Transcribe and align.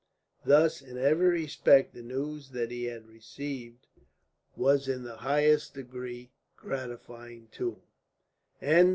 Thus, 0.43 0.81
in 0.81 0.97
every 0.97 1.27
respect, 1.27 1.93
the 1.93 2.01
news 2.01 2.49
that 2.53 2.71
he 2.71 2.85
had 2.85 3.05
received 3.07 3.85
was 4.55 4.87
in 4.87 5.03
the 5.03 5.17
highest 5.17 5.75
degree 5.75 6.31
gratifying 6.57 7.49
to 7.51 7.83
him. 8.59 8.89